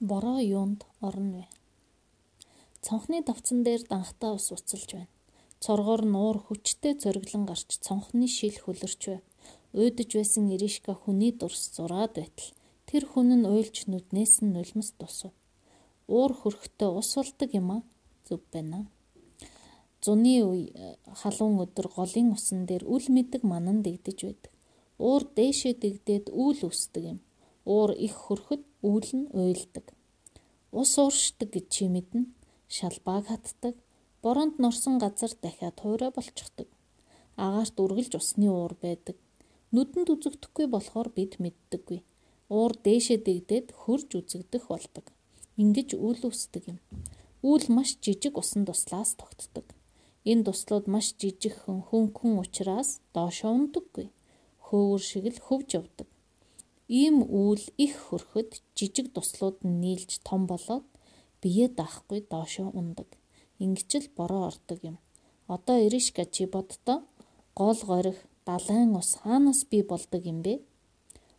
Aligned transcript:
Бороо 0.00 0.40
юунд 0.44 0.84
орно 1.00 1.38
вэ? 1.40 1.44
Цонхны 2.84 3.24
давцан 3.24 3.64
дээр 3.64 3.82
данхтаа 3.88 4.36
ус 4.36 4.52
уцалж 4.52 4.92
байна. 4.92 5.08
Цоргоор 5.64 6.04
нуур 6.04 6.36
хүчтэй 6.36 7.00
зөрөглөн 7.00 7.48
гарч 7.48 7.80
цонхны 7.80 8.28
шил 8.28 8.52
хөлөрч 8.60 9.02
байв. 9.08 9.24
Уйдж 9.72 10.10
байсан 10.12 10.52
Иришка 10.52 10.92
хүний 10.92 11.32
дурс 11.32 11.72
зураад 11.72 12.12
байтал 12.20 12.52
тэр 12.84 13.08
хүн 13.08 13.40
нь 13.40 13.48
уйлж 13.48 13.88
нүднээс 13.88 14.44
нь 14.44 14.52
нулимс 14.52 14.92
тусав. 15.00 15.32
Уур 16.12 16.32
хөрхтөө 16.40 16.90
ус 17.00 17.16
болдог 17.16 17.50
юм 17.56 17.68
а 17.76 17.78
зүв 18.28 18.44
байна. 18.52 18.84
Зуны 20.04 20.44
үе 20.44 21.00
халуун 21.08 21.56
өдөр 21.64 21.88
голын 21.96 22.36
усан 22.36 22.68
дээр 22.68 22.84
үл 22.84 23.06
мэдэг 23.08 23.42
манан 23.48 23.80
дэгдэж 23.80 24.18
байдаг. 24.28 24.52
Уур 25.00 25.24
дээшээ 25.24 25.74
дэгдээд 25.80 26.26
үүл 26.28 26.68
үсдэг 26.68 27.04
юм. 27.16 27.18
Уур 27.66 27.90
их 28.06 28.14
хөрөхөд 28.14 28.62
үүл 28.86 29.08
нь 29.18 29.26
уйлдаг. 29.34 29.86
Ус 30.70 30.92
ууршдаг 31.02 31.50
гэж 31.50 31.66
чи 31.74 31.84
мэднэ. 31.90 32.30
Шалбааг 32.70 33.26
хатдаг. 33.26 33.74
Боронд 34.22 34.62
норсон 34.62 35.02
газар 35.02 35.32
дахиад 35.42 35.76
хуурай 35.82 36.10
болчихдог. 36.14 36.68
Агаарт 37.36 37.76
үргэлж 37.82 38.12
усны 38.14 38.46
уур 38.46 38.74
байдаг. 38.78 39.16
Нүдэнд 39.74 40.08
үзэгдэхгүй 40.14 40.66
болохоор 40.70 41.08
бид 41.10 41.42
мэддэггүй. 41.42 42.00
Уур 42.54 42.72
дээшээ 42.84 43.18
дэгдээд 43.26 43.74
хөрж 43.74 44.10
үзэгдэх 44.14 44.64
болдог. 44.70 45.06
Ингиж 45.58 45.98
үл 45.98 46.22
үсдэг 46.22 46.64
юм. 46.70 46.78
Үл 47.42 47.64
маш 47.68 47.98
жижиг 47.98 48.38
усан 48.38 48.62
туслаас 48.62 49.18
тогтдог. 49.18 49.66
Энэ 50.22 50.46
туслууд 50.46 50.86
маш 50.86 51.18
жижигхэн 51.18 51.82
хөнгөн 51.90 52.38
учраас 52.42 53.02
доошоо 53.14 53.52
ундаггүй. 53.58 54.06
Хөөвөр 54.66 55.02
шиг 55.02 55.26
л 55.34 55.38
хөвж 55.46 55.68
явдаг. 55.78 56.08
Ийм 56.88 57.26
үйл 57.26 57.62
их 57.84 57.94
хөрөхөд 58.06 58.62
жижиг 58.78 59.10
туслууд 59.14 59.58
нь 59.66 59.80
нийлж 59.82 60.22
том 60.22 60.46
болоод 60.46 60.86
бие 61.42 61.66
даахгүй 61.68 62.20
доошоо 62.30 62.70
ундаг. 62.78 63.08
Ингэж 63.58 63.90
л 64.02 64.08
бороо 64.16 64.42
ордог 64.50 64.78
юм. 64.90 64.96
Одоо 65.54 65.76
Иришка 65.86 66.24
чи 66.24 66.46
боддоо 66.46 67.02
гол 67.58 67.78
горих 67.90 68.18
далайн 68.46 68.94
ус 68.94 69.18
хаанаас 69.22 69.60
би 69.70 69.82
болдог 69.82 70.22
юм 70.32 70.42
бэ? 70.46 70.54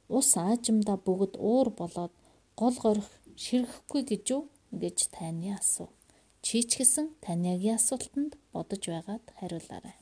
Ус 0.09 0.35
аажимда 0.35 0.95
бүгд 1.05 1.33
уур 1.39 1.69
болоод 1.79 2.13
гол 2.59 2.75
горих 2.83 3.07
ширхэхгүй 3.44 4.02
гэж 4.11 4.23
юу 4.35 4.44
гэж 4.72 4.97
таны 5.16 5.55
асуу. 5.55 5.89
Чи 6.41 6.63
ч 6.67 6.79
гэсэн 6.79 7.16
таниагийн 7.23 7.79
асуултанд 7.79 8.35
бодож 8.52 8.83
байгаад 8.88 9.25
хариулаарай. 9.39 9.95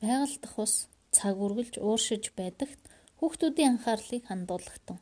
Байгаль 0.00 0.36
дах 0.42 0.56
ус 0.64 0.74
цаг 1.16 1.36
үргэлж 1.44 1.74
ууршиж 1.80 2.32
байдагт 2.36 2.80
хүүхдүүдийн 3.22 3.78
анхаарлыг 3.78 4.26
хандуулахтун. 4.26 4.98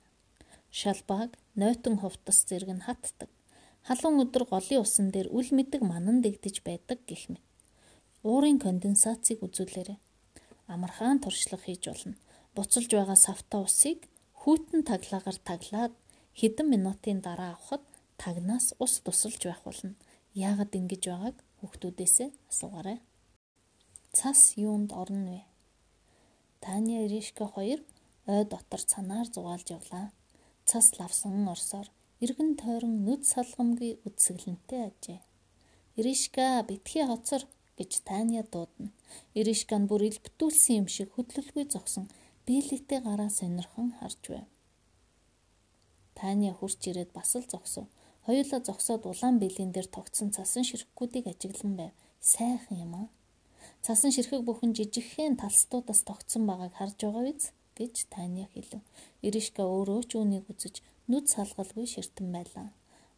Шалбааг 0.69 1.41
нойтон 1.57 1.97
хувцас 2.05 2.45
зэрэг 2.45 2.71
нь 2.77 2.85
хатдаг. 2.85 3.33
Халуун 3.89 4.21
өдөр 4.29 4.45
голын 4.45 4.85
усан 4.85 5.09
дээр 5.09 5.33
үл 5.33 5.49
мэдэг 5.57 5.81
манан 5.81 6.21
дэгдэж 6.21 6.61
байдаг 6.61 7.01
гэх 7.09 7.33
мэт. 7.33 7.41
Уурын 8.21 8.61
конденсацийг 8.61 9.41
үзүүлээрэй. 9.41 9.97
Амархан 10.69 11.25
туршлага 11.25 11.65
хийж 11.65 11.89
болно. 11.89 12.21
Буцалж 12.53 12.93
байгаа 12.93 13.17
савта 13.17 13.65
усыг 13.65 14.05
хүйтэн 14.37 14.85
таглагаар 14.85 15.39
таглаад 15.41 15.95
хэдэн 16.37 16.69
минутын 16.69 17.25
дараа 17.25 17.57
авахд 17.57 17.81
тагнаас 18.21 18.77
ус 18.85 19.01
тусалж 19.01 19.41
байх 19.49 19.65
болно. 19.65 19.97
Яагаад 20.37 20.77
ингэж 20.77 21.03
байгааг 21.09 21.37
хүүхдүүдээсээ 21.65 22.29
асуугаарай. 22.53 22.99
Цас 24.13 24.61
юунд 24.61 24.93
орно 24.93 25.41
вэ? 25.41 25.41
Таня 26.61 27.09
Иришка 27.09 27.49
хоёр 27.49 27.81
ой 28.27 28.45
дотор 28.45 28.83
цанаар 28.83 29.27
зугаалж 29.35 29.69
явлаа. 29.79 30.13
Цас 30.69 30.99
лавсан 30.99 31.49
орсоор 31.49 31.89
эргэн 32.21 32.57
тойрон 32.61 33.05
нүд 33.07 33.23
салгамгүй 33.33 33.93
үдсгэлэнтэй 34.07 34.81
ажээ. 34.89 35.21
Иришка 35.99 36.63
битгий 36.69 37.05
хоцор 37.07 37.43
гэж 37.79 38.05
Таня 38.05 38.43
дуудана. 38.53 38.93
Иришка 39.35 39.77
нь 39.81 39.89
бүр 39.89 40.03
илбтүүлсэн 40.09 40.85
юм 40.85 40.87
шиг 40.89 41.09
хөдлөлгүй 41.17 41.65
зогсон 41.73 42.07
биелэгтэй 42.47 43.01
гараа 43.01 43.31
сонирхон 43.33 43.97
харж 43.99 44.23
байв. 44.29 44.49
Таня 46.15 46.53
хурц 46.53 46.81
ирээд 46.89 47.11
бас 47.17 47.33
л 47.37 47.47
зогсов. 47.49 47.87
Хоёулаа 48.27 48.61
зогсоод 48.61 49.03
улаан 49.09 49.41
бэлэн 49.41 49.73
дээр 49.73 49.89
тогтсон 49.89 50.29
цасан 50.37 50.65
ширхгүүдийг 50.69 51.27
ажиглан 51.33 51.73
байв. 51.81 51.93
Сайхан 52.21 52.77
юм 52.85 52.93
аа. 53.01 53.09
Цасан 53.81 54.13
ширхэг 54.13 54.45
бүхэн 54.45 54.77
жижигхэн 54.77 55.41
талстуудаас 55.41 56.05
тогтсон 56.05 56.45
байгааг 56.45 56.75
харж 56.77 56.97
байгаа 57.01 57.25
биз 57.25 57.45
гэж 57.81 58.13
Таня 58.13 58.47
хэлв. 58.53 58.85
Иришка 59.27 59.65
өөрөө 59.65 60.01
ч 60.09 60.13
үүнийг 60.21 60.45
үзэж 60.53 60.75
нүд 61.09 61.27
салгалгүй 61.33 61.87
ширтэн 61.89 62.29
байлаа. 62.37 62.69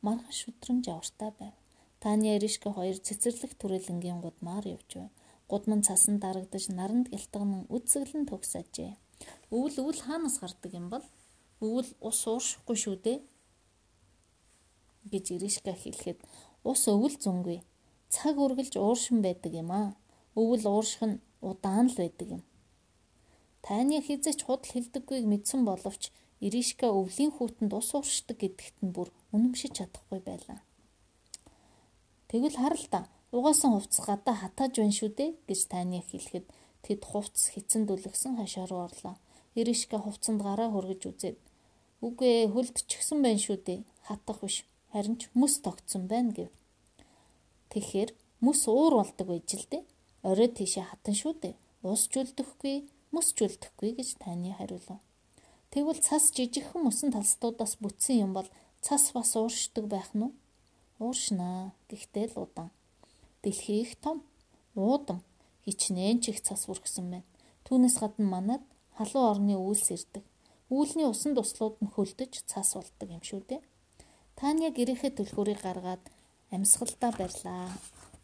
Маргааш 0.06 0.38
шүтрэмж 0.46 0.84
авартай 0.86 1.30
байв. 1.40 1.54
Таня 2.02 2.30
Иришка 2.38 2.70
хоёр 2.70 2.96
цэцэрлэг 3.06 3.52
түрээлэнгийн 3.58 4.22
гудмаар 4.22 4.64
явж 4.74 4.90
байв. 4.94 5.10
Гудман 5.50 5.82
цасан 5.86 6.16
дарагдаж 6.22 6.64
наранд 6.78 7.06
гялтганан 7.10 7.66
үдсгэлэн 7.74 8.24
төгсөжээ. 8.30 8.92
Өвөл 9.54 9.76
өвөл 9.82 10.00
хаанаас 10.06 10.36
гардаг 10.42 10.72
юм 10.80 10.86
бол? 10.94 11.06
Өвөл 11.60 11.90
ус 12.08 12.20
ууршихгүй 12.30 12.76
шүү 12.78 12.96
дээ 13.04 13.18
гэж 15.12 15.24
Иришка 15.34 15.72
хэлэхэд 15.74 16.18
ус 16.70 16.82
өвөл 16.86 17.16
зунгүй. 17.18 17.58
Цаг 18.14 18.34
үргэлж 18.38 18.74
ууршин 18.78 19.18
байдаг 19.26 19.52
юм 19.62 19.70
аа. 19.70 19.90
Өвөл 20.38 20.64
уурших 20.70 21.02
нь 21.06 21.22
удаан 21.42 21.86
л 21.90 21.96
байдаг 21.98 22.28
юм. 22.38 22.42
Таны 23.62 24.02
хизээч 24.02 24.40
худал 24.44 24.70
хилдэггүйг 24.72 25.24
мэдсэн 25.30 25.62
боловч 25.64 26.10
Иришка 26.42 26.90
өвлийн 26.90 27.30
хүүтэнд 27.30 27.70
ус 27.70 27.94
ууршдаг 27.94 28.36
гэдэгт 28.42 28.76
нь 28.82 28.90
бүр 28.90 29.08
үнэмшиж 29.30 29.78
чадахгүй 29.78 30.18
байлаа. 30.18 30.58
Тэгвэл 32.26 32.58
харал 32.58 32.86
та 32.90 33.00
угаасан 33.30 33.70
хувцас 33.78 34.02
гадаа 34.02 34.34
хатааж 34.34 34.74
байна 34.82 34.90
шүү 34.98 35.10
дээ 35.14 35.30
гэж 35.46 35.60
таны 35.70 36.02
хэлэхэд 36.02 36.46
тэд 36.82 37.00
хувцас 37.06 37.54
хэцэн 37.54 37.86
дүлгсэн 37.86 38.34
хашаа 38.42 38.66
руу 38.66 38.82
орлоо. 38.90 39.14
Иришка 39.54 40.02
хувцанд 40.02 40.42
гараа 40.42 40.68
хөргөж 40.74 41.02
үзээд 41.06 41.38
үгүй 42.02 42.28
ээ 42.42 42.46
хөлдчихсэн 42.50 43.18
байна 43.22 43.38
шүү 43.38 43.58
дээ. 43.62 43.80
Хатах 44.02 44.42
биш 44.42 44.66
харин 44.90 45.16
ч 45.22 45.30
мөс 45.38 45.62
тогтсон 45.62 46.10
байна 46.10 46.34
гэв. 46.34 46.50
Тэгэхээр 47.70 48.10
мөс 48.42 48.66
уур 48.66 48.98
болдог 48.98 49.26
байж 49.30 49.48
л 49.54 49.66
дээ. 49.70 49.86
Орой 50.26 50.50
тийшээ 50.50 50.90
хатан 50.90 51.14
шүү 51.14 51.32
дээ. 51.38 51.54
Ус 51.86 52.10
жүлдэхгүй, 52.10 52.76
мөс 53.12 53.32
жүлдэхгүй 53.36 53.90
гэж 53.98 54.08
таны 54.24 54.56
хариулав. 54.58 55.00
Тэгвэл 55.72 56.00
цас 56.00 56.32
жижигхэн 56.36 56.84
мөсөн 56.84 57.12
талстуудаас 57.12 57.76
бүтсэн 57.80 58.24
юм 58.24 58.32
бол 58.36 58.48
цас 58.84 59.12
бас 59.16 59.36
ууршдаг 59.36 59.86
байх 59.88 60.10
нь 60.16 60.24
уу? 60.26 60.32
Ууршнаа. 61.00 61.72
Гэхдээ 61.88 62.26
л 62.32 62.44
удаан. 62.44 62.70
Дэлхий 63.42 63.80
их 63.84 63.96
том, 64.00 64.24
уудам, 64.74 65.20
хичнээн 65.64 66.20
чих 66.24 66.42
цас 66.42 66.68
үргэсэн 66.68 67.06
байна. 67.10 67.28
Түүнээс 67.64 67.96
гадна 68.02 68.26
манад 68.28 68.62
халуун 68.96 69.28
орны 69.32 69.54
үйлс 69.56 69.88
ирдэг. 69.96 70.24
Үүлний 70.72 71.08
усан 71.08 71.32
туслууд 71.36 71.76
нь 71.84 71.92
хөлдөж 71.94 72.48
цас 72.50 72.74
болдог 72.76 73.08
юм 73.08 73.22
шүү 73.24 73.40
дээ. 73.48 73.60
Таня 74.36 74.68
гэрээхээ 74.72 75.12
түлхүүрийг 75.16 75.60
гаргаад 75.62 76.04
амьсгалдаа 76.54 77.12
барьлаа. 77.16 77.68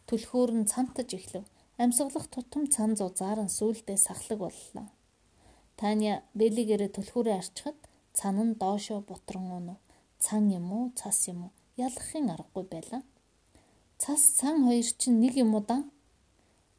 Түлхүүр 0.07 0.51
нь 0.57 0.69
цамтаж 0.71 1.09
эхлэв. 1.17 1.45
Амьсгалах 1.83 2.25
тутам 2.33 2.63
цан 2.73 2.91
зузаар 2.99 3.39
нь 3.45 3.55
сүулдээ 3.57 3.97
сахлаг 4.07 4.39
боллоо. 4.43 4.87
Таня 5.79 6.13
бэлигээрээ 6.39 6.91
түлхүүрээ 6.95 7.37
арчхад 7.41 7.77
цан 8.17 8.35
нь 8.47 8.57
доошоо 8.61 8.99
бутран 9.09 9.47
унав. 9.57 9.79
Цан 10.23 10.43
юм 10.59 10.67
уу, 10.77 10.85
цас 10.99 11.19
юм 11.31 11.39
уу? 11.45 11.51
Ялахын 11.85 12.27
аргагүй 12.35 12.65
байлаа. 12.73 13.01
Цас 14.01 14.21
цан 14.37 14.55
хоёр 14.67 14.87
чинь 14.99 15.21
нэг 15.23 15.33
юм 15.43 15.55
уу 15.55 15.63
даа? 15.69 15.81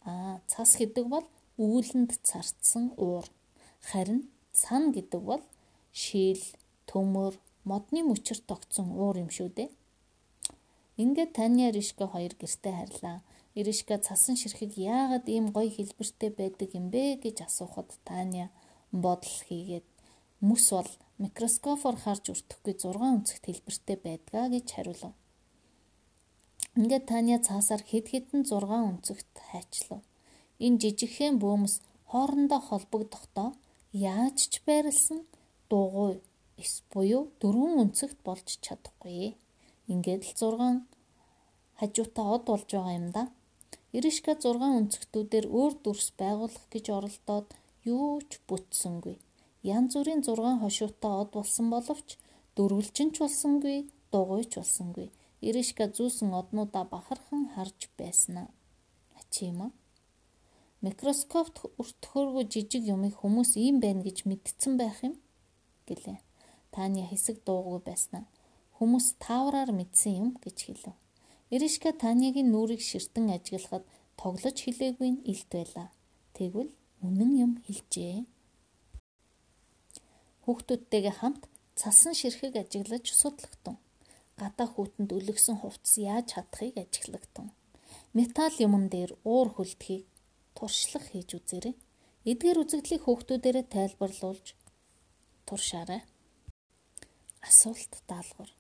Аа, 0.04 0.36
цас 0.52 0.76
гэдэг 0.80 1.06
бол 1.08 1.26
үүлэнд 1.56 2.10
царцсан 2.28 2.92
уур. 3.00 3.24
Харин 3.88 4.28
сан 4.52 4.92
гэдэг 4.92 5.20
бол 5.30 5.42
шил, 5.92 6.44
төмөр, 6.88 7.34
модны 7.64 8.00
мөчөр 8.04 8.40
тогтсон 8.48 8.92
уур 8.92 9.16
юм 9.24 9.30
шүү 9.32 9.48
дээ. 9.56 9.68
Ингээд 11.00 11.32
Таня 11.36 11.72
Ришка 11.72 12.04
хоёр 12.04 12.36
гэртээ 12.36 12.74
харлаа. 12.76 13.18
Иришка 13.58 13.98
цасан 13.98 14.36
ширхэг 14.38 14.78
яагаад 14.78 15.26
ийм 15.26 15.50
гоё 15.50 15.70
хэлбэртэй 15.74 16.30
байдаг 16.30 16.70
юм 16.78 16.86
бэ 16.94 17.18
гэж 17.24 17.36
асуухад 17.48 17.90
Таня 18.06 18.46
бодол 18.92 19.36
хийгээд 19.48 19.86
мөс 20.48 20.70
бол 20.70 20.90
микроскопоор 21.18 21.96
харж 22.04 22.24
өртөхгүй 22.32 22.74
6 22.78 22.94
өнцгт 23.10 23.44
хэлбэртэй 23.46 23.96
байдгаа 24.06 24.46
гэж 24.54 24.66
хариулав. 24.70 25.14
Ингээд 26.78 27.04
Таня 27.10 27.36
цаасаар 27.46 27.82
хэд 27.90 28.06
хэдэн 28.12 28.42
6 28.46 28.70
өнцгт 28.90 29.32
хайчлав. 29.50 30.00
Энэ 30.64 30.78
жижигхэн 30.82 31.42
бөөмс 31.42 31.74
хоорондоо 32.10 32.60
холбогдохдоо 32.68 33.50
яаж 33.92 34.38
ч 34.52 34.62
байрлсан 34.66 35.26
дугуй 35.70 36.22
эс 36.62 36.74
буюу 36.92 37.22
дөрвөн 37.40 37.82
өнцөгт 37.82 38.18
болж 38.22 38.48
чадахгүй. 38.64 39.34
Ингээд 39.92 40.22
л 40.22 40.34
6 40.38 40.86
хажуутай 41.78 42.26
од 42.34 42.42
болж 42.46 42.68
байгаа 42.70 42.94
юм 43.00 43.08
да. 43.16 43.22
Иришка 43.96 44.36
6 44.38 44.62
өнцгтүүдээр 44.78 45.46
өөр 45.50 45.72
дүрс 45.82 46.08
байгуулах 46.20 46.66
гэж 46.70 46.84
оролдоод 46.96 47.48
юу 47.82 48.22
ч 48.30 48.38
бүтсэнгүй. 48.46 49.16
Ян 49.66 49.90
зүрийн 49.92 50.22
6 50.22 50.62
хошуутай 50.62 51.14
од 51.22 51.30
болсон 51.34 51.66
боловч 51.74 52.18
Дөрвөлжин 52.56 53.10
ч 53.14 53.22
болсонгүй, 53.22 53.78
дугуйч 54.12 54.58
болсонгүй. 54.58 55.08
Иришка 55.40 55.84
зүүсэн 55.96 56.30
однуудаа 56.40 56.84
бахархан 56.84 57.50
харж 57.54 57.88
байснаа. 57.98 58.48
Ачима. 59.18 59.70
Микроскопт 60.84 61.56
өртөхөргүй 61.80 62.44
жижиг 62.52 62.84
юмыг 62.94 63.14
хүмүүс 63.20 63.56
ийм 63.64 63.80
байна 63.84 64.02
гэж 64.06 64.18
мэдсэн 64.28 64.76
байх 64.80 64.98
юм 65.06 65.14
гэлээ. 65.88 66.18
Таня 66.74 67.04
хэсэг 67.10 67.42
дуугүй 67.46 67.80
байснаа. 67.88 68.24
Хүмүүс 68.76 69.06
таавраар 69.24 69.70
мэдсэн 69.72 70.12
юм 70.20 70.28
гэж 70.44 70.56
хэлв. 70.66 70.94
Иришка 71.54 71.90
Танягийн 71.92 72.48
нүрийг 72.54 72.82
ширтэн 72.90 73.26
ажиглахад 73.36 73.84
тоглож 74.20 74.56
хилээгүй 74.62 75.10
нь 75.10 75.24
илт 75.32 75.50
байлаа. 75.50 75.88
Тэгвэл 76.36 76.70
үнэн 77.06 77.32
юм 77.44 77.52
хэлжээ. 77.66 78.22
Хүүхдүүдтэйгээ 80.44 81.14
хамт 81.18 81.42
цасан 81.80 82.14
ширхэг 82.14 82.54
ажиглаж 82.62 83.04
судлагдсан. 83.20 83.76
Гадаа 84.40 84.68
хүүтэнд 84.70 85.10
өлгсөн 85.18 85.56
хувцас 85.58 85.94
яаж 85.98 86.26
чадахыг 86.32 86.76
ажиглагдсан. 86.84 87.46
Металл 88.14 88.56
юмн 88.66 88.86
дээр 88.94 89.10
уур 89.26 89.48
хөлдхийг 89.56 90.06
туршлах 90.54 91.04
хийж 91.10 91.34
үзээрэй. 91.38 91.74
Эдгээр 92.30 92.62
үзэгдлийг 92.62 93.02
хүүхдүүдээрээ 93.04 93.66
тайлбарлуулж 93.74 94.46
туршаарай. 95.46 96.02
Асуулт 97.42 97.92
даалгавар. 98.06 98.50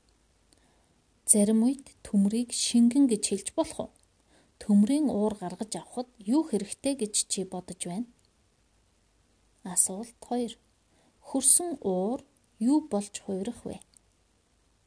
Зарим 1.30 1.60
үед 1.62 1.86
төмрийг 2.10 2.50
шингэн 2.50 3.06
гэж 3.06 3.22
хэлж 3.30 3.48
болох 3.54 3.78
уу? 3.86 3.90
Төмрийн 4.58 5.06
уур 5.06 5.38
гаргаж 5.38 5.78
авахд 5.78 6.10
юу 6.18 6.42
хэрэгтэй 6.50 6.94
гэж 6.98 7.14
чи 7.30 7.46
бодож 7.46 7.86
байна? 7.86 8.10
Асуулт 9.62 10.10
2. 10.18 10.58
Хөрсөн 11.22 11.78
уур 11.78 12.26
юу 12.58 12.82
болж 12.90 13.14
хувирах 13.22 13.62
вэ? 13.62 13.78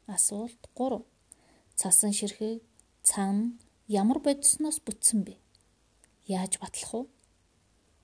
Асуулт 0.05 0.59
3. 0.75 0.99
Цасан 1.79 2.11
ширхэг 2.11 2.59
цан 3.07 3.55
ямар 3.87 4.19
бодисноос 4.19 4.83
бүтсэн 4.83 5.23
бэ? 5.23 5.39
Яаж 6.27 6.59
батлах 6.59 6.91
вэ? 6.91 7.01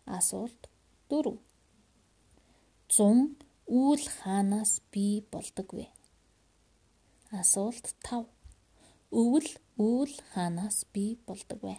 Асуулт 0.07 0.72
4. 1.12 1.36
100 2.88 3.36
үүл 3.68 4.04
хаанаас 4.24 4.80
бий 4.95 5.27
болдог 5.27 5.75
вэ? 5.75 5.92
Асуулт 7.36 7.92
5. 8.07 8.38
Өвөл 9.10 9.48
үүл 9.82 10.12
хаанаас 10.32 10.86
бий 10.94 11.18
болдог 11.26 11.60
вэ? 11.66 11.76